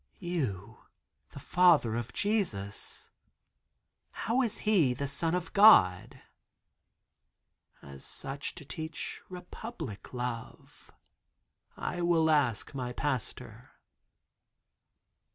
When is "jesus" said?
2.11-3.11